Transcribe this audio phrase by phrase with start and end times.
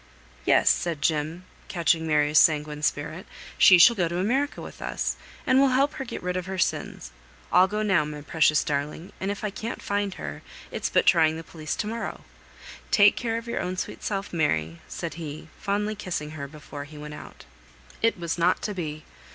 [0.45, 3.27] "Yes!" said Jem, catching Mary's sanguine spirit;
[3.59, 6.47] "she shall go to America with us; and we'll help her to get rid of
[6.47, 7.11] her sins.
[7.51, 10.41] I'll go now, my precious darling, and if I can't find her,
[10.71, 12.21] it's but trying the police to morrow.
[12.89, 16.97] Take care of your own sweet self, Mary," said he, fondly kissing her before he
[16.97, 17.45] went out.
[18.01, 19.03] It was not to be.